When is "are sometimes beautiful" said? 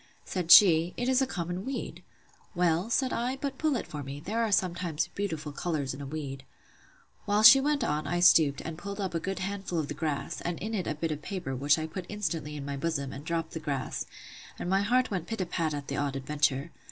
4.41-5.51